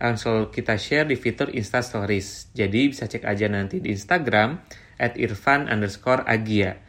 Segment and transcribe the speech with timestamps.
[0.00, 2.48] selalu kita share di fitur Insta Stories.
[2.56, 4.56] Jadi bisa cek aja nanti di Instagram
[4.96, 6.80] at irfan underscore agia.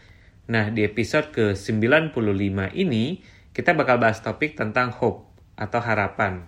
[0.48, 5.28] Nah, di episode ke-95 ini, kita bakal bahas topik tentang hope
[5.60, 6.48] atau harapan.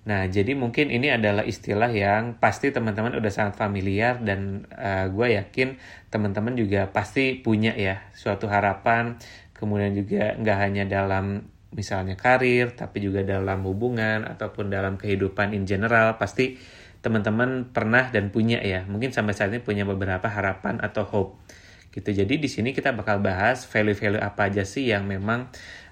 [0.00, 5.38] Nah, jadi mungkin ini adalah istilah yang pasti teman-teman udah sangat familiar dan uh, gue
[5.38, 5.76] yakin
[6.08, 9.20] teman-teman juga pasti punya ya suatu harapan.
[9.54, 15.66] Kemudian juga nggak hanya dalam misalnya karir, tapi juga dalam hubungan ataupun dalam kehidupan in
[15.66, 16.58] general, pasti
[17.00, 18.84] teman-teman pernah dan punya ya.
[18.84, 21.32] Mungkin sampai saat ini punya beberapa harapan atau hope.
[21.90, 22.10] Gitu.
[22.14, 25.50] Jadi di sini kita bakal bahas value-value apa aja sih yang memang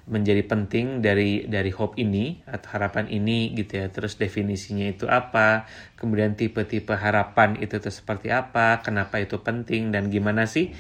[0.09, 3.87] menjadi penting dari dari hope ini atau harapan ini gitu ya.
[3.91, 5.67] Terus definisinya itu apa?
[5.99, 8.79] Kemudian tipe-tipe harapan itu tuh seperti apa?
[8.81, 10.71] Kenapa itu penting dan gimana sih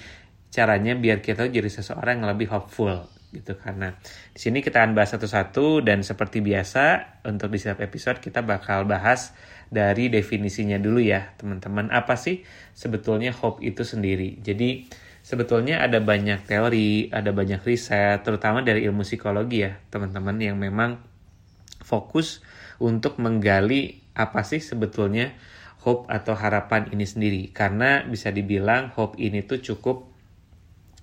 [0.48, 3.56] caranya biar kita jadi seseorang yang lebih hopeful gitu.
[3.56, 3.92] Karena
[4.32, 8.88] di sini kita akan bahas satu-satu dan seperti biasa untuk di setiap episode kita bakal
[8.88, 9.36] bahas
[9.68, 11.92] dari definisinya dulu ya teman-teman.
[11.92, 14.40] Apa sih sebetulnya hope itu sendiri?
[14.40, 14.88] Jadi
[15.20, 21.04] sebetulnya ada banyak teori ada banyak riset terutama dari ilmu psikologi ya teman-teman yang memang
[21.84, 22.40] fokus
[22.80, 25.36] untuk menggali apa sih sebetulnya
[25.82, 27.42] hope atau harapan ini sendiri.
[27.54, 30.17] Karena bisa dibilang hope ini tuh cukup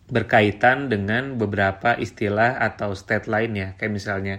[0.06, 3.74] berkaitan dengan beberapa istilah atau state lainnya.
[3.82, 4.36] Kayak misalnya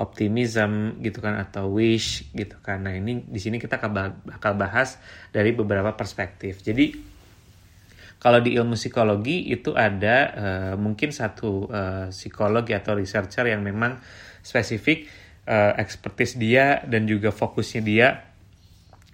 [0.00, 2.88] optimism gitu kan atau wish gitu kan.
[2.88, 3.76] Nah ini di sini kita
[4.24, 4.96] bakal bahas
[5.28, 6.64] dari beberapa perspektif.
[6.64, 6.96] Jadi
[8.20, 14.00] kalau di ilmu psikologi itu ada uh, mungkin satu uh, psikologi atau researcher yang memang
[14.40, 15.08] spesifik
[15.48, 18.08] uh, expertise dia dan juga fokusnya dia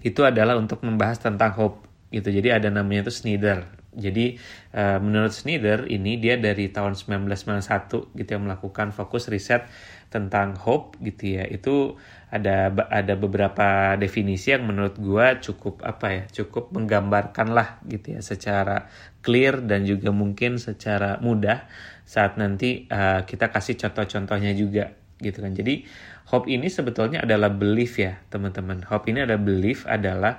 [0.03, 1.83] itu adalah untuk membahas tentang hope
[2.15, 2.31] gitu.
[2.31, 4.37] Jadi ada namanya itu Snyder jadi
[4.77, 9.65] uh, menurut Snyder ini dia dari tahun 1991 gitu yang melakukan fokus riset
[10.13, 11.43] tentang hope gitu ya.
[11.49, 11.97] Itu
[12.29, 18.21] ada ada beberapa definisi yang menurut gua cukup apa ya, cukup menggambarkan lah gitu ya
[18.21, 18.85] secara
[19.25, 21.65] clear dan juga mungkin secara mudah
[22.07, 25.51] saat nanti uh, kita kasih contoh-contohnya juga gitu kan.
[25.57, 25.89] Jadi
[26.29, 28.85] hope ini sebetulnya adalah belief ya, teman-teman.
[28.85, 30.37] Hope ini adalah belief adalah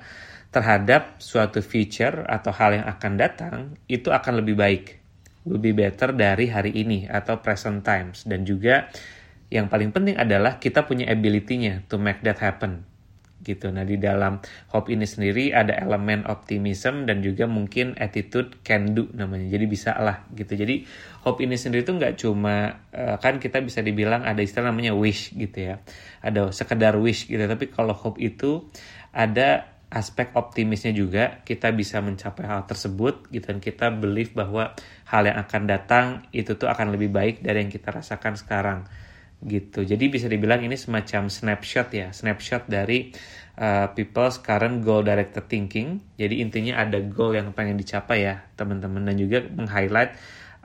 [0.48, 3.54] terhadap suatu feature atau hal yang akan datang
[3.84, 4.84] itu akan lebih baik,
[5.44, 8.88] lebih better dari hari ini atau present times dan juga
[9.48, 12.84] yang paling penting adalah kita punya ability-nya to make that happen
[13.42, 13.70] gitu.
[13.70, 14.42] Nah di dalam
[14.74, 19.48] hope ini sendiri ada elemen optimism dan juga mungkin attitude can do namanya.
[19.48, 20.58] Jadi bisa lah gitu.
[20.58, 20.84] Jadi
[21.24, 25.32] hope ini sendiri tuh nggak cuma uh, kan kita bisa dibilang ada istilah namanya wish
[25.32, 25.80] gitu ya.
[26.20, 27.40] Ada sekedar wish gitu.
[27.40, 28.68] Tapi kalau hope itu
[29.14, 33.48] ada aspek optimisnya juga kita bisa mencapai hal tersebut gitu.
[33.48, 34.76] Dan kita believe bahwa
[35.08, 38.84] hal yang akan datang itu tuh akan lebih baik dari yang kita rasakan sekarang
[39.40, 39.86] gitu.
[39.86, 43.14] Jadi bisa dibilang ini semacam snapshot ya snapshot dari
[43.56, 46.04] uh, people's current goal directed thinking.
[46.20, 49.08] Jadi intinya ada goal yang pengen dicapai ya teman-teman.
[49.08, 50.12] Dan juga meng-highlight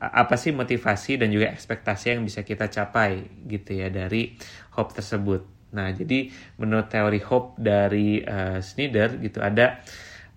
[0.04, 4.36] uh, apa sih motivasi dan juga ekspektasi yang bisa kita capai gitu ya dari
[4.76, 6.30] hope tersebut Nah, jadi
[6.62, 9.82] menurut teori hope dari uh, Snyder gitu ada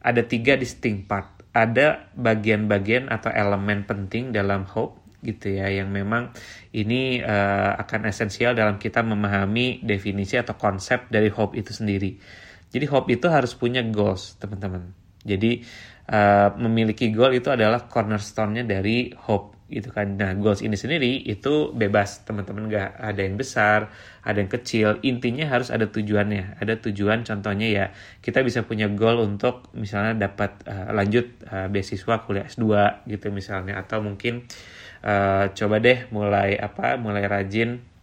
[0.00, 1.28] ada tiga distinct part.
[1.56, 6.30] Ada bagian-bagian atau elemen penting dalam hope gitu ya yang memang
[6.76, 12.20] ini uh, akan esensial dalam kita memahami definisi atau konsep dari hope itu sendiri.
[12.68, 14.92] Jadi hope itu harus punya goals, teman-teman.
[15.24, 15.64] Jadi
[16.12, 20.14] uh, memiliki goal itu adalah cornerstone-nya dari hope gitu kan.
[20.14, 23.90] Nah, goals ini sendiri itu bebas, teman-teman nggak ada yang besar,
[24.22, 25.02] ada yang kecil.
[25.02, 26.62] Intinya harus ada tujuannya.
[26.62, 27.86] Ada tujuan contohnya ya,
[28.22, 32.64] kita bisa punya goal untuk misalnya dapat uh, lanjut uh, beasiswa kuliah S2
[33.10, 34.46] gitu misalnya atau mungkin
[35.02, 36.94] uh, coba deh mulai apa?
[36.94, 37.95] mulai rajin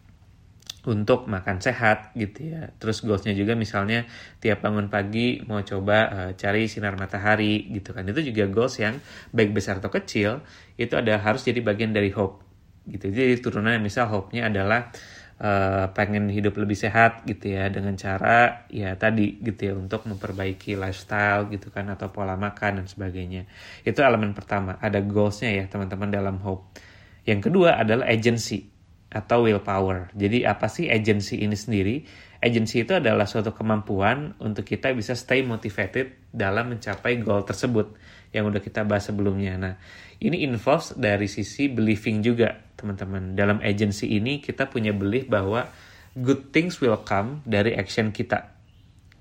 [0.84, 2.68] untuk makan sehat gitu ya.
[2.76, 4.04] Terus goalsnya juga misalnya
[4.44, 8.04] tiap bangun pagi mau coba uh, cari sinar matahari gitu kan.
[8.04, 9.00] Itu juga goals yang
[9.32, 10.44] baik besar atau kecil
[10.76, 12.44] itu ada harus jadi bagian dari hope
[12.92, 13.08] gitu.
[13.08, 14.92] Jadi turunan misal hope-nya adalah
[15.40, 20.76] uh, pengen hidup lebih sehat gitu ya dengan cara ya tadi gitu ya untuk memperbaiki
[20.76, 23.48] lifestyle gitu kan atau pola makan dan sebagainya.
[23.88, 24.76] Itu elemen pertama.
[24.84, 26.76] Ada goalsnya ya teman-teman dalam hope.
[27.24, 28.73] Yang kedua adalah agency
[29.14, 30.10] atau willpower.
[30.18, 31.96] Jadi apa sih agency ini sendiri?
[32.44, 37.96] agency itu adalah suatu kemampuan untuk kita bisa stay motivated dalam mencapai goal tersebut
[38.36, 39.56] yang udah kita bahas sebelumnya.
[39.56, 39.74] Nah,
[40.20, 43.40] ini involves dari sisi believing juga, teman-teman.
[43.40, 45.72] Dalam agency ini kita punya belief bahwa
[46.20, 48.53] good things will come dari action kita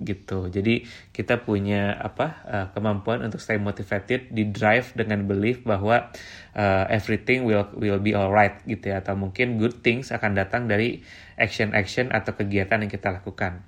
[0.02, 0.50] gitu.
[0.50, 6.10] Jadi kita punya apa uh, kemampuan untuk stay motivated, di drive dengan belief bahwa
[6.54, 9.00] uh, everything will will be alright gitu ya.
[9.00, 11.00] Atau mungkin good things akan datang dari
[11.38, 13.62] action-action atau kegiatan yang kita lakukan.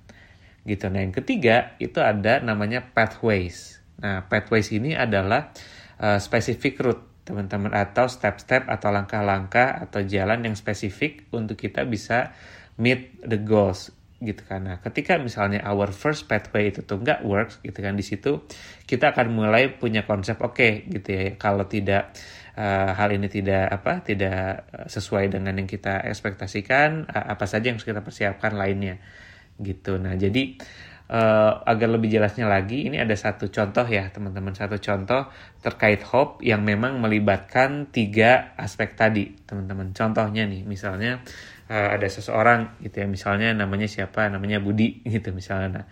[0.65, 0.85] Gitu.
[0.89, 3.81] Nah yang ketiga itu ada namanya pathways.
[4.01, 5.53] Nah pathways ini adalah
[5.99, 12.37] uh, specific route teman-teman atau step-step atau langkah-langkah atau jalan yang spesifik untuk kita bisa
[12.77, 13.89] meet the goals
[14.25, 14.65] gitu kan.
[14.65, 18.43] Nah, ketika misalnya our first pathway itu tuh nggak works gitu kan di situ
[18.83, 21.23] kita akan mulai punya konsep oke okay, gitu ya.
[21.37, 22.11] Kalau tidak
[22.57, 27.69] uh, hal ini tidak apa tidak eh, sesuai dengan yang kita ekspektasikan, uh, apa saja
[27.69, 28.97] yang harus kita persiapkan lainnya
[29.61, 29.95] gitu.
[29.95, 30.57] Nah, jadi
[31.09, 35.29] uh, agar lebih jelasnya lagi, ini ada satu contoh ya teman-teman, satu contoh
[35.61, 39.93] terkait hope yang memang melibatkan tiga aspek tadi teman-teman.
[39.93, 41.21] Contohnya nih, misalnya
[41.69, 43.07] uh, ada seseorang gitu ya.
[43.09, 44.27] Misalnya namanya siapa?
[44.29, 45.81] Namanya Budi gitu misalnya.
[45.81, 45.85] Nah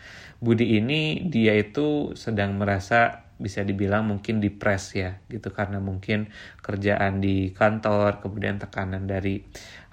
[0.44, 5.50] Budi ini dia itu sedang merasa bisa dibilang mungkin depres ya gitu.
[5.54, 6.30] Karena mungkin
[6.62, 9.44] kerjaan di kantor kemudian tekanan dari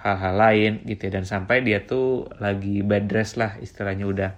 [0.00, 1.20] hal-hal lain gitu ya.
[1.20, 4.04] Dan sampai dia tuh lagi bed rest lah istilahnya.
[4.06, 4.30] Udah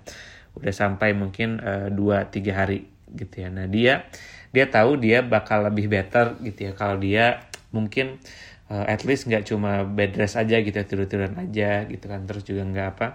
[0.52, 3.48] udah sampai mungkin uh, dua tiga hari gitu ya.
[3.48, 4.06] Nah dia
[4.52, 6.72] dia tahu dia bakal lebih better gitu ya.
[6.76, 8.51] Kalau dia mungkin uh,
[8.88, 12.24] at least nggak cuma bed rest aja gitu ya, tidur-tiduran aja gitu kan.
[12.24, 13.06] Terus juga nggak apa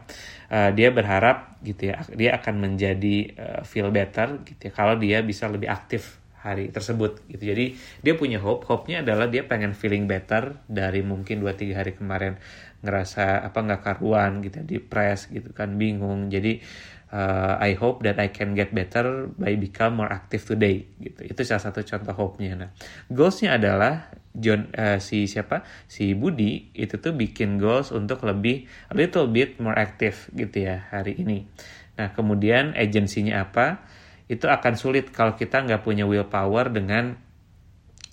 [0.54, 5.25] uh, dia berharap gitu ya dia akan menjadi uh, feel better gitu ya kalau dia
[5.25, 7.44] bisa lebih aktif hari tersebut gitu.
[7.44, 8.63] Jadi dia punya hope.
[8.69, 12.39] Hope-nya adalah dia pengen feeling better dari mungkin 2-3 hari kemarin
[12.80, 16.31] ngerasa apa nggak karuan gitu depres gitu kan bingung.
[16.31, 16.63] Jadi
[17.12, 21.27] uh, I hope that I can get better by become more active today gitu.
[21.27, 22.56] Itu salah satu contoh hope-nya.
[22.56, 22.69] Nah
[23.12, 25.66] goals-nya adalah John uh, si siapa?
[25.89, 30.86] Si Budi itu tuh bikin goals untuk lebih a little bit more active gitu ya
[30.94, 31.50] hari ini.
[31.98, 33.81] Nah kemudian agensinya apa?
[34.30, 37.28] Itu akan sulit kalau kita nggak punya willpower dengan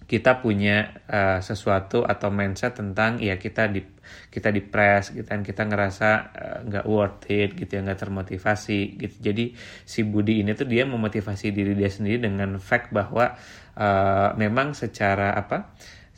[0.04, 3.80] kita punya uh, sesuatu atau mindset tentang ya kita di
[4.28, 8.00] kita di press gitu kan kita ngerasa eh, nggak uh, worth it gitu ya nggak
[8.04, 9.16] termotivasi gitu.
[9.32, 9.56] Jadi
[9.88, 13.32] si Budi ini tuh dia memotivasi diri dia sendiri dengan fact bahwa
[13.80, 15.72] uh, memang secara apa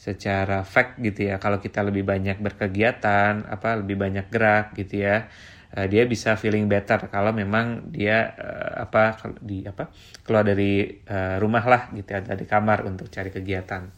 [0.06, 5.26] secara fact gitu ya kalau kita lebih banyak berkegiatan apa lebih banyak gerak gitu ya
[5.75, 9.91] uh, dia bisa feeling better kalau memang dia uh, apa di apa
[10.23, 13.91] keluar dari uh, rumah lah gitu ya dari kamar untuk cari kegiatan.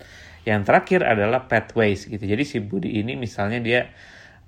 [0.49, 2.25] Yang terakhir adalah pathways gitu.
[2.25, 3.81] Jadi si Budi ini misalnya dia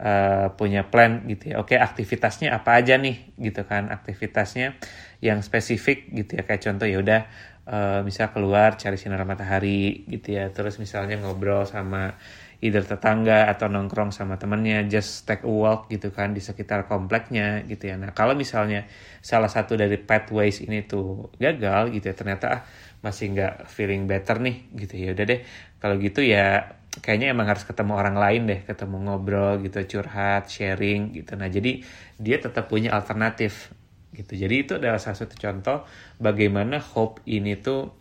[0.01, 1.61] uh, punya plan gitu ya.
[1.61, 3.93] Oke, aktivitasnya apa aja nih gitu kan?
[3.93, 4.81] Aktivitasnya
[5.21, 6.43] yang spesifik gitu ya.
[6.49, 7.21] Kayak contoh ya udah
[7.67, 10.49] uh, bisa keluar cari sinar matahari gitu ya.
[10.55, 12.17] Terus misalnya ngobrol sama
[12.61, 17.65] either tetangga atau nongkrong sama temennya just take a walk gitu kan di sekitar kompleknya
[17.65, 17.97] gitu ya.
[17.97, 18.85] Nah kalau misalnya
[19.25, 22.63] salah satu dari pathways ini tuh gagal gitu ya ternyata ah
[23.01, 25.09] masih nggak feeling better nih gitu ya.
[25.17, 25.41] Udah deh
[25.81, 31.17] kalau gitu ya kayaknya emang harus ketemu orang lain deh ketemu ngobrol gitu curhat sharing
[31.17, 31.41] gitu.
[31.41, 31.81] Nah jadi
[32.21, 33.73] dia tetap punya alternatif
[34.15, 34.33] gitu.
[34.35, 35.87] Jadi itu adalah salah satu contoh
[36.19, 37.95] bagaimana hope ini tuh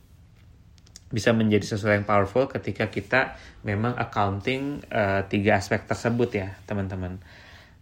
[1.09, 3.33] bisa menjadi sesuatu yang powerful ketika kita
[3.65, 7.17] memang accounting uh, tiga aspek tersebut ya teman-teman.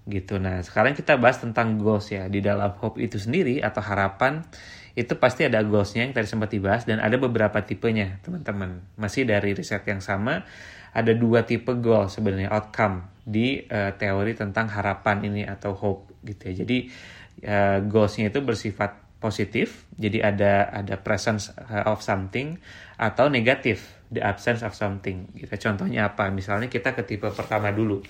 [0.07, 0.39] Gitu.
[0.39, 2.31] Nah sekarang kita bahas tentang goals ya.
[2.31, 4.47] Di dalam hope itu sendiri atau harapan
[4.97, 8.81] itu pasti ada goalsnya yang tadi sempat dibahas dan ada beberapa tipenya teman-teman.
[8.95, 10.47] Masih dari riset yang sama
[10.95, 16.49] ada dua tipe goal sebenarnya outcome di uh, teori tentang harapan ini atau hope gitu
[16.49, 16.63] ya.
[16.63, 16.89] Jadi
[17.45, 22.61] uh, goalsnya itu bersifat positif, jadi ada ada presence uh, of something
[23.01, 25.25] atau negatif, the absence of something.
[25.33, 25.49] Gitu.
[25.57, 26.29] Contohnya apa?
[26.29, 28.05] Misalnya kita ke tipe pertama dulu.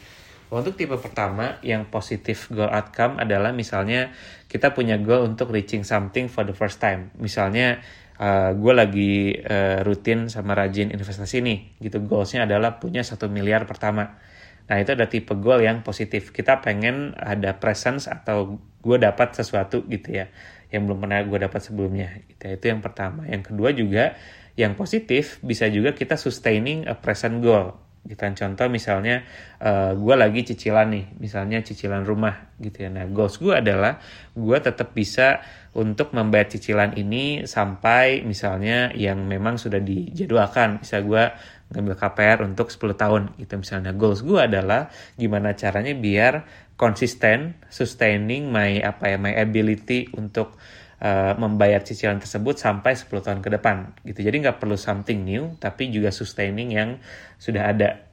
[0.48, 4.16] Untuk tipe pertama yang positif goal outcome adalah misalnya
[4.48, 7.12] kita punya goal untuk reaching something for the first time.
[7.20, 7.84] Misalnya
[8.16, 13.68] uh, gue lagi uh, rutin sama rajin investasi nih, gitu goalsnya adalah punya satu miliar
[13.68, 14.24] pertama.
[14.68, 16.32] Nah itu ada tipe goal yang positif.
[16.32, 20.32] Kita pengen ada presence atau gue dapat sesuatu gitu ya
[20.72, 22.24] yang belum pernah gue dapat sebelumnya.
[22.28, 22.44] Gitu.
[22.48, 23.28] Itu yang pertama.
[23.28, 24.16] Yang kedua juga
[24.58, 27.76] yang positif bisa juga kita sustaining a present goal.
[28.08, 29.28] Gitu kan contoh misalnya
[29.60, 32.90] uh, gue lagi cicilan nih, misalnya cicilan rumah gitu ya.
[32.92, 34.00] Nah goals gue adalah
[34.32, 35.44] gue tetap bisa
[35.76, 40.80] untuk membayar cicilan ini sampai misalnya yang memang sudah dijadwalkan.
[40.80, 41.24] Bisa gue
[41.74, 43.24] ngambil KPR untuk 10 tahun.
[43.36, 43.92] Gitu misalnya.
[43.92, 46.34] Goals gue adalah gimana caranya biar
[46.78, 50.56] konsisten sustaining my apa ya my ability untuk
[51.02, 53.76] uh, membayar cicilan tersebut sampai 10 tahun ke depan.
[54.06, 54.20] Gitu.
[54.24, 56.90] Jadi nggak perlu something new tapi juga sustaining yang
[57.42, 58.06] sudah ada.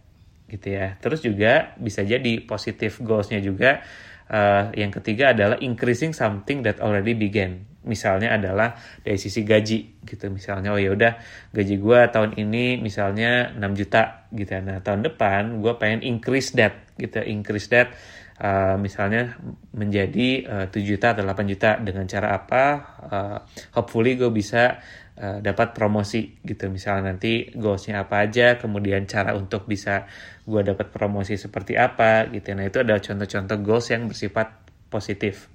[0.49, 0.97] Gitu ya.
[0.99, 3.83] Terus juga bisa jadi positive goalsnya juga
[4.31, 10.29] uh, yang ketiga adalah increasing something that already began misalnya adalah dari sisi gaji gitu.
[10.29, 11.13] Misalnya oh ya udah
[11.53, 14.61] gaji gue tahun ini misalnya 6 juta gitu ya.
[14.61, 17.23] nah tahun depan gue pengen increase that gitu.
[17.23, 17.95] Increase that
[18.43, 19.39] uh, misalnya
[19.73, 20.29] menjadi
[20.67, 21.79] uh, 7 juta atau 8 juta.
[21.79, 22.65] Dengan cara apa?
[23.05, 23.39] Uh,
[23.79, 24.83] hopefully gue bisa
[25.21, 26.67] uh, dapat promosi gitu.
[26.73, 30.11] Misalnya nanti goalsnya apa aja kemudian cara untuk bisa
[30.45, 34.53] gue dapat promosi seperti apa gitu nah itu adalah contoh-contoh goals yang bersifat
[34.93, 35.49] positif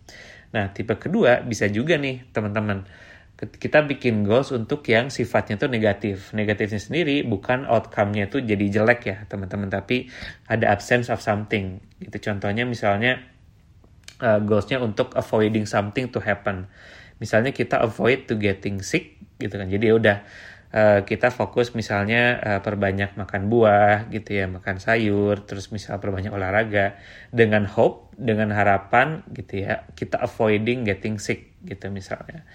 [0.50, 2.90] Nah, tipe kedua bisa juga nih teman-teman.
[3.40, 6.36] Kita bikin goals untuk yang sifatnya tuh negatif.
[6.36, 10.12] Negatifnya sendiri bukan outcome-nya tuh jadi jelek ya teman-teman, tapi
[10.52, 11.80] ada absence of something.
[12.04, 13.24] Gitu contohnya misalnya
[14.20, 16.68] uh, goals-nya untuk avoiding something to happen.
[17.24, 19.72] Misalnya kita avoid to getting sick gitu kan.
[19.72, 20.18] Jadi ya udah
[20.74, 26.30] uh, kita fokus misalnya uh, perbanyak makan buah gitu ya, makan sayur, terus misal perbanyak
[26.30, 26.98] olahraga
[27.34, 32.46] dengan hope, dengan harapan gitu ya, kita avoiding getting sick gitu misalnya.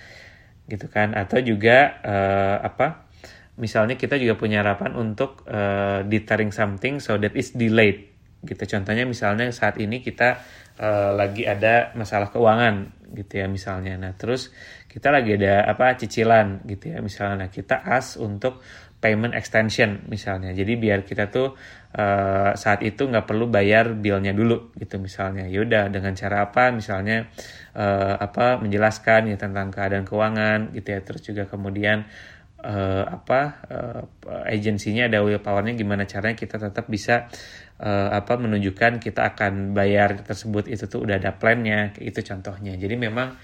[0.70, 3.10] Gitu kan atau juga uh, apa?
[3.54, 8.13] Misalnya kita juga punya harapan untuk uh, deterring something so that is delayed
[8.44, 8.64] gitu.
[8.76, 10.40] Contohnya misalnya saat ini kita
[10.78, 13.94] uh, lagi ada masalah keuangan gitu ya misalnya.
[13.96, 14.50] Nah, terus
[14.90, 17.46] kita lagi ada apa cicilan gitu ya misalnya.
[17.46, 18.62] Nah, kita as untuk
[19.04, 20.56] payment extension misalnya.
[20.56, 21.52] Jadi biar kita tuh
[21.92, 25.44] uh, saat itu nggak perlu bayar billnya dulu gitu misalnya.
[25.44, 26.72] Yaudah dengan cara apa?
[26.72, 27.28] Misalnya
[27.76, 31.00] uh, apa menjelaskan ya tentang keadaan keuangan gitu ya.
[31.04, 32.08] Terus juga kemudian
[32.64, 34.02] uh, apa uh,
[34.48, 37.28] agensinya ada will powernya gimana caranya kita tetap bisa
[37.80, 42.94] uh, apa menunjukkan kita akan bayar tersebut itu tuh udah ada plannya itu contohnya jadi
[42.94, 43.34] memang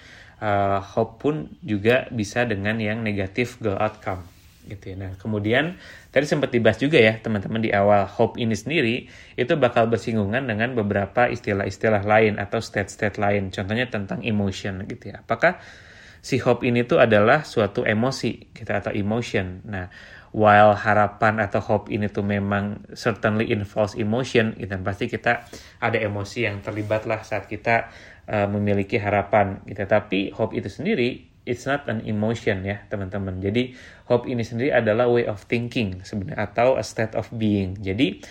[0.42, 4.26] uh, hope pun juga bisa dengan yang negatif goal outcome
[4.68, 4.96] gitu ya.
[5.00, 5.80] Nah, kemudian
[6.12, 10.76] tadi sempat dibahas juga ya teman-teman di awal hope ini sendiri itu bakal bersinggungan dengan
[10.76, 13.48] beberapa istilah-istilah lain atau state-state lain.
[13.48, 15.24] Contohnya tentang emotion gitu ya.
[15.24, 15.58] Apakah
[16.20, 19.64] si hope ini tuh adalah suatu emosi kita gitu, atau emotion.
[19.64, 19.88] Nah,
[20.30, 25.46] while harapan atau hope ini tuh memang certainly involves emotion, gitu, pasti kita
[25.82, 27.90] ada emosi yang terlibat lah saat kita
[28.30, 29.82] uh, memiliki harapan gitu.
[29.86, 33.42] Tapi hope itu sendiri it's not an emotion ya teman-teman.
[33.42, 33.74] Jadi
[34.06, 37.74] hope ini sendiri adalah way of thinking sebenarnya atau a state of being.
[37.80, 38.22] Jadi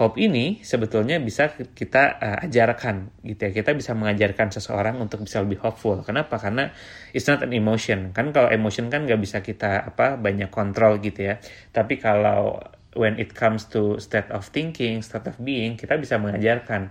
[0.00, 3.50] hope ini sebetulnya bisa kita uh, ajarkan gitu ya.
[3.52, 6.00] Kita bisa mengajarkan seseorang untuk bisa lebih hopeful.
[6.00, 6.40] Kenapa?
[6.40, 6.72] Karena
[7.12, 8.16] it's not an emotion.
[8.16, 11.36] Kan kalau emotion kan nggak bisa kita apa banyak kontrol gitu ya.
[11.68, 12.56] Tapi kalau
[12.96, 16.88] when it comes to state of thinking, state of being, kita bisa mengajarkan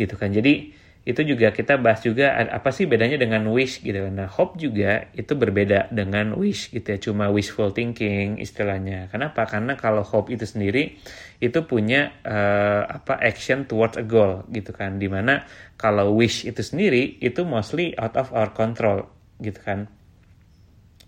[0.00, 0.32] gitu kan.
[0.32, 0.72] Jadi
[1.08, 4.12] itu juga kita bahas juga apa sih bedanya dengan wish gitu kan.
[4.12, 9.08] Nah, hope juga itu berbeda dengan wish gitu ya, cuma wishful thinking istilahnya.
[9.08, 9.48] Kenapa?
[9.48, 11.00] Karena kalau hope itu sendiri
[11.40, 15.00] itu punya uh, apa action towards a goal gitu kan.
[15.00, 15.48] Di mana
[15.80, 19.08] kalau wish itu sendiri itu mostly out of our control
[19.40, 19.88] gitu kan.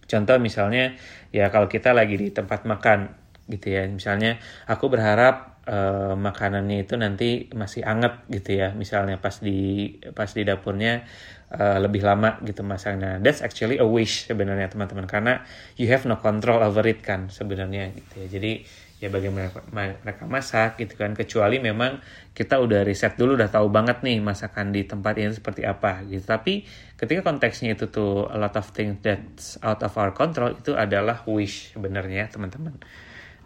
[0.08, 0.96] Contoh misalnya
[1.28, 3.12] ya kalau kita lagi di tempat makan
[3.52, 3.84] gitu ya.
[3.84, 8.74] Misalnya aku berharap uh, makanannya itu nanti masih anget gitu ya.
[8.74, 11.06] Misalnya pas di pas di dapurnya
[11.54, 15.06] uh, lebih lama gitu masaknya that's actually a wish sebenarnya teman-teman.
[15.06, 15.46] Karena
[15.78, 18.28] you have no control over it kan sebenarnya gitu ya.
[18.36, 18.52] Jadi
[19.00, 21.14] ya bagaimana mereka masak gitu kan.
[21.14, 22.02] Kecuali memang
[22.34, 26.26] kita udah riset dulu udah tahu banget nih masakan di tempat ini seperti apa gitu.
[26.26, 26.66] Tapi
[26.98, 31.22] ketika konteksnya itu tuh a lot of things that's out of our control itu adalah
[31.24, 32.76] wish sebenarnya teman-teman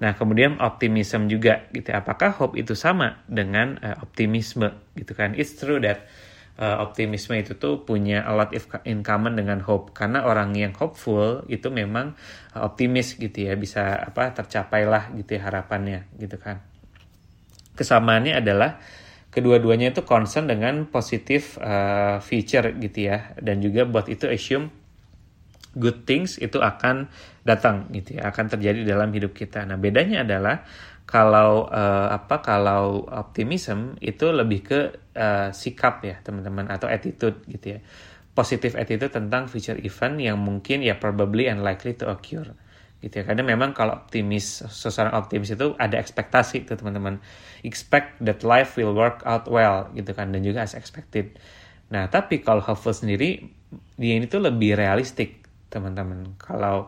[0.02, 1.94] Nah, kemudian optimism juga gitu.
[1.94, 5.38] Apakah hope itu sama dengan uh, optimisme gitu kan?
[5.38, 6.10] It's true that
[6.58, 8.50] uh, optimisme itu tuh punya a lot
[8.82, 12.18] in common dengan hope karena orang yang hopeful itu memang
[12.58, 16.58] uh, optimis gitu ya, bisa apa tercapailah gitu ya harapannya gitu kan.
[17.74, 18.78] Kesamaannya adalah
[19.34, 24.83] kedua-duanya itu concern dengan positif uh, feature gitu ya dan juga buat itu assume
[25.76, 27.10] good things itu akan
[27.42, 29.66] datang gitu ya, akan terjadi dalam hidup kita.
[29.68, 30.64] Nah, bedanya adalah
[31.04, 34.80] kalau uh, apa kalau optimism itu lebih ke
[35.14, 37.80] uh, sikap ya, teman-teman atau attitude gitu ya.
[38.34, 42.42] Positive attitude tentang future event yang mungkin ya probably and likely to occur
[43.04, 43.24] gitu ya.
[43.28, 47.20] Karena memang kalau optimis seseorang optimis itu ada ekspektasi tuh teman-teman.
[47.62, 51.36] Expect that life will work out well gitu kan dan juga as expected.
[51.92, 53.44] Nah, tapi kalau hopeful sendiri
[54.00, 55.43] dia ini tuh lebih realistik
[55.74, 56.38] teman-teman.
[56.38, 56.86] Kalau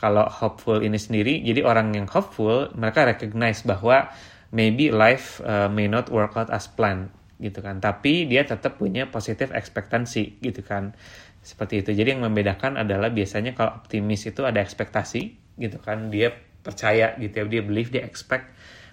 [0.00, 4.10] kalau hopeful ini sendiri, jadi orang yang hopeful mereka recognize bahwa
[4.50, 7.78] maybe life uh, may not work out as planned gitu kan.
[7.78, 10.98] Tapi dia tetap punya positif ekspektasi gitu kan.
[11.42, 11.90] Seperti itu.
[11.94, 16.10] Jadi yang membedakan adalah biasanya kalau optimis itu ada ekspektasi gitu kan.
[16.10, 17.44] Dia percaya gitu ya.
[17.46, 18.50] Dia believe dia expect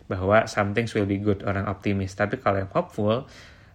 [0.10, 2.18] bahwa something will be good orang optimis.
[2.18, 3.30] Tapi kalau yang hopeful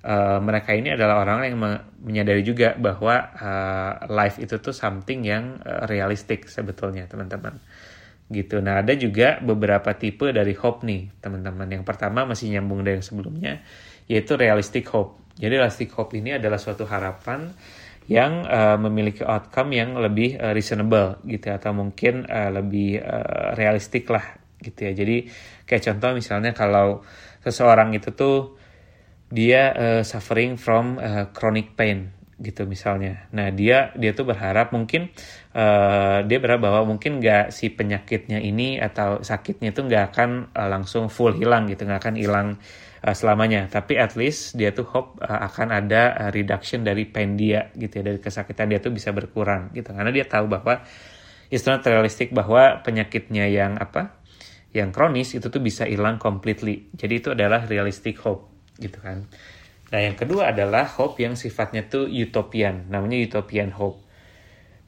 [0.05, 1.59] uh, mereka ini adalah orang yang
[2.05, 7.57] menyadari juga bahwa uh, life itu tuh something yang uh, realistik sebetulnya teman-teman
[8.29, 8.61] gitu.
[8.61, 11.69] Nah ada juga beberapa tipe dari hope nih teman-teman.
[11.69, 13.65] Yang pertama masih nyambung dari yang sebelumnya
[14.05, 15.33] yaitu realistic hope.
[15.35, 17.51] Jadi realistic hope ini adalah suatu harapan
[18.05, 24.05] yang uh, memiliki outcome yang lebih uh, reasonable gitu atau mungkin uh, lebih uh, realistik
[24.13, 24.93] lah gitu ya.
[24.93, 25.25] Jadi
[25.65, 27.01] kayak contoh misalnya kalau
[27.41, 28.57] seseorang itu tuh
[29.33, 33.31] dia uh, suffering from uh, chronic pain gitu misalnya.
[33.31, 35.11] Nah dia dia tuh berharap mungkin
[35.55, 40.69] uh, dia berharap bahwa mungkin nggak si penyakitnya ini atau sakitnya itu nggak akan uh,
[40.69, 42.49] langsung full hilang gitu, nggak akan hilang
[43.07, 43.71] uh, selamanya.
[43.71, 48.03] Tapi at least dia tuh hope uh, akan ada uh, reduction dari pain dia gitu
[48.03, 49.95] ya dari kesakitan dia tuh bisa berkurang gitu.
[49.95, 50.83] Karena dia tahu bahwa
[51.49, 51.87] it's not
[52.35, 54.21] bahwa penyakitnya yang apa
[54.75, 56.91] yang kronis itu tuh bisa hilang completely.
[56.99, 59.27] Jadi itu adalah realistic hope gitu kan.
[59.95, 64.03] Nah, yang kedua adalah hope yang sifatnya tuh utopian, namanya utopian hope.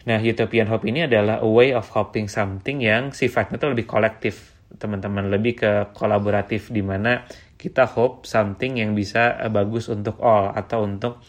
[0.06, 4.54] Nah, utopian hope ini adalah a way of hoping something yang sifatnya tuh lebih kolektif,
[4.78, 10.54] teman-teman, lebih ke kolaboratif di mana kita hope something yang bisa uh, bagus untuk all
[10.54, 11.22] atau untuk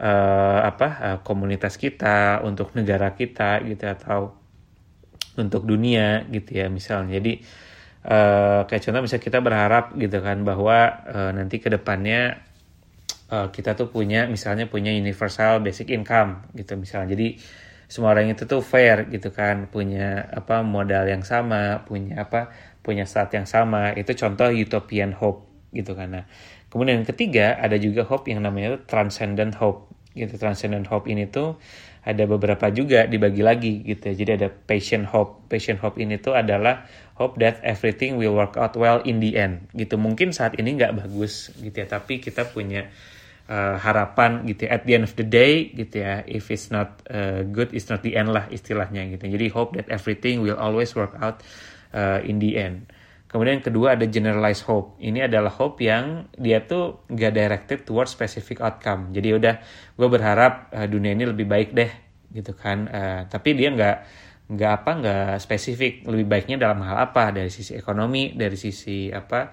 [0.00, 4.36] uh, apa uh, komunitas kita, untuk negara kita gitu atau
[5.36, 7.16] untuk dunia gitu ya misalnya.
[7.20, 7.40] Jadi
[8.06, 12.42] uh, kayak contoh misalnya kita berharap gitu kan bahwa uh, nanti ke depannya
[13.30, 17.14] uh, kita tuh punya misalnya punya universal basic income gitu misalnya.
[17.14, 17.38] Jadi
[17.86, 23.04] semua orang itu tuh fair gitu kan punya apa modal yang sama punya apa punya
[23.04, 23.94] saat yang sama.
[23.94, 26.08] Itu contoh utopian hope gitu kan.
[26.16, 26.24] Nah
[26.72, 31.56] kemudian yang ketiga ada juga hope yang namanya transcendent hope gitu transcendent hope ini tuh
[32.02, 34.14] ada beberapa juga dibagi lagi gitu ya.
[34.18, 35.46] Jadi ada patient hope.
[35.46, 36.82] Patient hope ini tuh adalah
[37.14, 39.70] hope that everything will work out well in the end.
[39.70, 39.94] Gitu.
[39.94, 42.90] Mungkin saat ini nggak bagus gitu ya, tapi kita punya
[43.46, 44.78] uh, harapan gitu ya.
[44.78, 48.00] at the end of the day gitu ya if it's not uh, good it's not
[48.00, 51.44] the end lah istilahnya gitu jadi hope that everything will always work out
[51.96, 52.86] uh, in the end
[53.32, 55.00] kemudian yang kedua ada generalized hope.
[55.00, 59.10] Ini adalah hope yang dia tuh gak directed towards specific outcome.
[59.10, 59.54] Jadi udah
[59.96, 61.90] gue berharap uh, dunia ini lebih baik deh
[62.36, 62.86] gitu kan.
[62.92, 63.96] Uh, tapi dia nggak
[64.52, 66.04] nggak apa nggak spesifik.
[66.04, 67.32] Lebih baiknya dalam hal apa?
[67.32, 69.48] Dari sisi ekonomi dari sisi apa?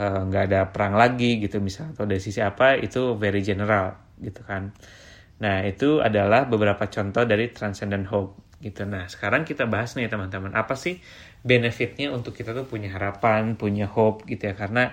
[0.00, 1.94] Eh, nggak uh, ada perang lagi gitu misal.
[1.94, 2.74] Atau dari sisi apa?
[2.74, 4.74] Itu very general gitu kan.
[5.40, 8.84] Nah itu adalah beberapa contoh dari transcendent hope gitu.
[8.84, 10.52] Nah sekarang kita bahas nih teman-teman.
[10.52, 11.00] Apa sih
[11.40, 14.54] benefitnya untuk kita tuh punya harapan punya hope gitu ya.
[14.56, 14.92] Karena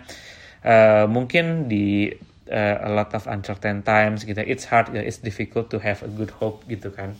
[0.63, 2.11] uh, mungkin di
[2.49, 6.31] uh, a lot of uncertain times gitu it's hard it's difficult to have a good
[6.39, 7.15] hope gitu kan.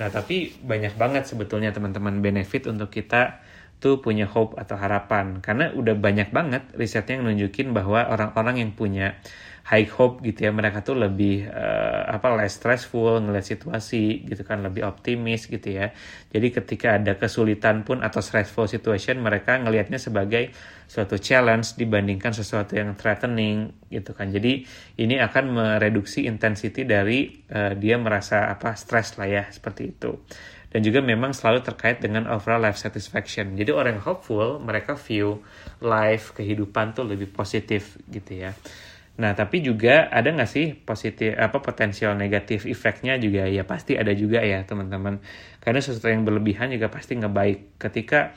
[0.00, 3.44] Nah tapi banyak banget sebetulnya teman-teman benefit untuk kita
[3.80, 5.40] tuh punya hope atau harapan.
[5.40, 9.16] Karena udah banyak banget risetnya yang nunjukin bahwa orang-orang yang punya
[9.68, 14.64] high hope gitu ya mereka tuh lebih uh, apa less stressful ngeliat situasi gitu kan
[14.64, 15.92] lebih optimis gitu ya
[16.32, 20.50] jadi ketika ada kesulitan pun atau stressful situation mereka ngelihatnya sebagai
[20.90, 24.64] suatu challenge dibandingkan sesuatu yang threatening gitu kan jadi
[24.98, 30.18] ini akan mereduksi intensity dari uh, dia merasa apa stress lah ya seperti itu
[30.70, 33.58] dan juga memang selalu terkait dengan overall life satisfaction.
[33.58, 35.42] Jadi orang hopeful, mereka view
[35.82, 38.54] life, kehidupan tuh lebih positif gitu ya.
[39.18, 44.14] Nah, tapi juga ada nggak sih positif apa potensial negatif efeknya juga ya pasti ada
[44.14, 45.18] juga ya teman-teman.
[45.58, 47.58] Karena sesuatu yang berlebihan juga pasti nggak baik.
[47.76, 48.32] Ketika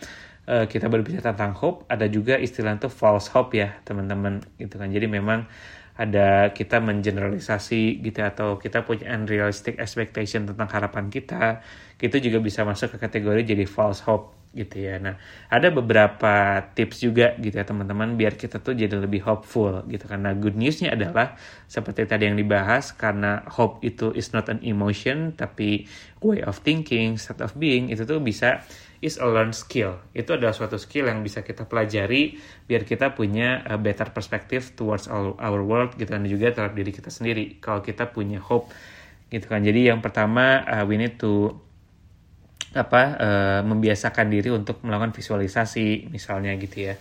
[0.50, 4.90] uh, kita berbicara tentang hope, ada juga istilah itu false hope ya teman-teman gitu kan.
[4.92, 5.48] Jadi memang
[5.94, 11.62] ada kita mengeneralisasi gitu ya, atau kita punya unrealistic expectation tentang harapan kita
[12.02, 15.02] itu juga bisa masuk ke kategori jadi false hope gitu ya.
[15.02, 15.18] Nah,
[15.50, 20.38] ada beberapa tips juga gitu ya teman-teman biar kita tuh jadi lebih hopeful gitu karena
[20.38, 21.34] good newsnya adalah
[21.66, 25.90] seperti tadi yang dibahas karena hope itu is not an emotion tapi
[26.22, 28.64] way of thinking, state of being itu tuh bisa
[29.04, 30.00] is a learned skill.
[30.16, 35.12] Itu adalah suatu skill yang bisa kita pelajari biar kita punya a better perspective towards
[35.12, 37.60] our, our world gitu dan juga terhadap diri kita sendiri.
[37.60, 38.72] Kalau kita punya hope
[39.28, 39.60] gitu kan.
[39.60, 41.58] Jadi yang pertama uh, we need to
[42.74, 46.96] apa uh, membiasakan diri untuk melakukan visualisasi misalnya gitu ya.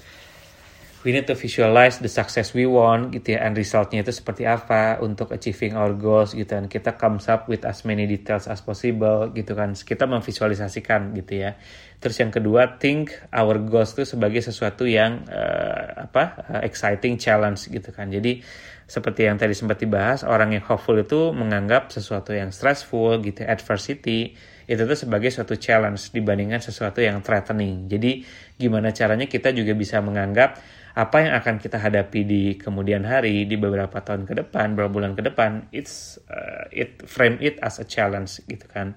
[1.02, 5.02] We need to visualize the success we want gitu ya and resultnya itu seperti apa
[5.02, 6.46] untuk achieving our goals gitu.
[6.46, 9.74] Kan kita comes up with as many details as possible gitu kan.
[9.74, 11.58] Kita memvisualisasikan gitu ya.
[11.98, 17.66] Terus yang kedua think our goals itu sebagai sesuatu yang uh, apa uh, exciting challenge
[17.66, 18.06] gitu kan.
[18.06, 18.38] Jadi
[18.86, 24.38] seperti yang tadi sempat dibahas, orang yang hopeful itu menganggap sesuatu yang stressful gitu, adversity
[24.66, 27.90] itu tuh sebagai suatu challenge dibandingkan sesuatu yang threatening.
[27.90, 28.22] Jadi
[28.56, 30.58] gimana caranya kita juga bisa menganggap
[30.92, 35.12] apa yang akan kita hadapi di kemudian hari di beberapa tahun ke depan, beberapa bulan
[35.16, 38.92] ke depan, it's uh, it frame it as a challenge gitu kan.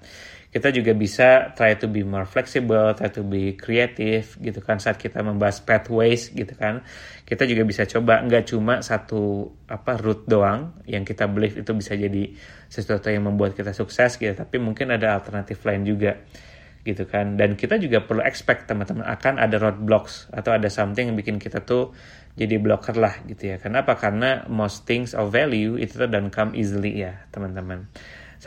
[0.56, 4.96] Kita juga bisa try to be more flexible, try to be creative gitu kan saat
[4.96, 6.80] kita membahas pathways gitu kan.
[7.28, 10.80] Kita juga bisa coba nggak cuma satu apa route doang.
[10.88, 12.32] Yang kita believe itu bisa jadi
[12.72, 16.24] sesuatu yang membuat kita sukses gitu, tapi mungkin ada alternatif lain juga
[16.88, 17.36] gitu kan.
[17.36, 21.68] Dan kita juga perlu expect teman-teman akan ada roadblocks atau ada something yang bikin kita
[21.68, 21.92] tuh
[22.32, 23.60] jadi blocker lah gitu ya.
[23.60, 24.00] Kenapa?
[24.00, 27.92] Karena most things of value itu don't come easily ya teman-teman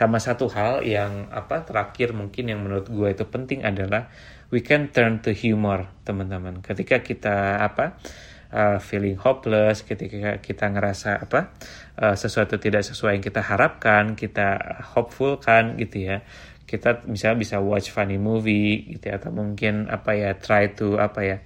[0.00, 4.08] sama satu hal yang apa terakhir mungkin yang menurut gue itu penting adalah
[4.48, 6.64] we can turn to humor teman-teman.
[6.64, 8.00] Ketika kita apa
[8.48, 11.52] uh, feeling hopeless ketika kita ngerasa apa
[12.00, 16.24] uh, sesuatu tidak sesuai yang kita harapkan kita hopeful kan gitu ya.
[16.64, 21.20] Kita bisa bisa watch funny movie gitu ya, atau mungkin apa ya try to apa
[21.20, 21.36] ya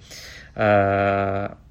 [0.55, 1.64] uh,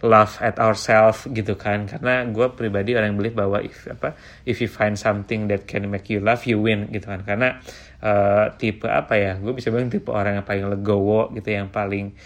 [0.00, 1.84] laugh at ourselves gitu kan.
[1.84, 4.16] Karena gue pribadi orang yang believe bahwa if apa
[4.48, 7.20] if you find something that can make you laugh you win gitu kan.
[7.24, 7.60] Karena
[8.00, 12.16] uh, tipe apa ya gue bisa bilang tipe orang yang paling legowo gitu yang paling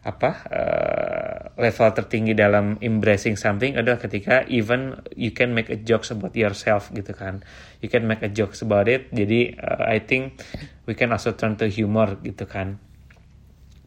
[0.00, 6.08] apa uh, level tertinggi dalam embracing something adalah ketika even you can make a jokes
[6.08, 7.44] about yourself gitu kan.
[7.84, 9.12] You can make a jokes about it.
[9.12, 10.40] Jadi uh, I think
[10.88, 12.89] we can also turn to humor gitu kan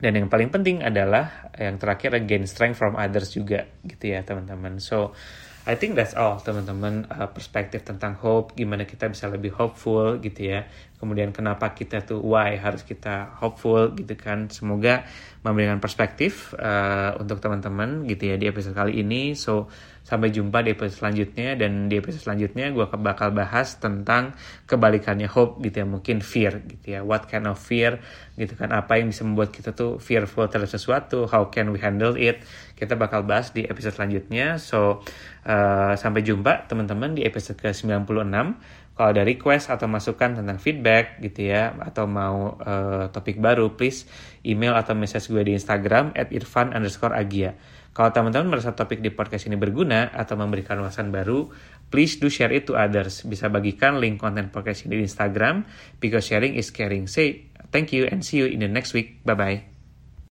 [0.04, 4.84] dan yang paling penting adalah yang terakhir gain strength from others juga gitu ya teman-teman.
[4.84, 5.16] So
[5.64, 10.52] I think that's all teman-teman uh, perspektif tentang hope gimana kita bisa lebih hopeful gitu
[10.52, 10.68] ya
[11.04, 14.48] kemudian kenapa kita tuh why harus kita hopeful gitu kan.
[14.48, 15.04] Semoga
[15.44, 19.36] memberikan perspektif uh, untuk teman-teman gitu ya di episode kali ini.
[19.36, 19.68] So
[20.08, 21.60] sampai jumpa di episode selanjutnya.
[21.60, 24.32] Dan di episode selanjutnya gue bakal bahas tentang
[24.64, 25.88] kebalikannya hope gitu ya.
[25.92, 27.04] Mungkin fear gitu ya.
[27.04, 28.00] What kind of fear
[28.40, 28.72] gitu kan.
[28.72, 31.28] Apa yang bisa membuat kita tuh fearful terhadap sesuatu.
[31.28, 32.40] How can we handle it?
[32.80, 34.56] Kita bakal bahas di episode selanjutnya.
[34.64, 35.04] So
[35.44, 38.08] uh, sampai jumpa teman-teman di episode ke 96
[38.94, 44.06] kalau ada request atau masukan tentang feedback gitu ya atau mau uh, topik baru please
[44.46, 47.58] email atau message gue di Instagram at irfan underscore agia.
[47.94, 51.50] Kalau teman-teman merasa topik di podcast ini berguna atau memberikan wawasan baru
[51.94, 53.26] please do share it to others.
[53.26, 55.66] Bisa bagikan link konten podcast ini di Instagram
[55.98, 57.10] because sharing is caring.
[57.10, 59.22] Say thank you and see you in the next week.
[59.26, 59.73] Bye bye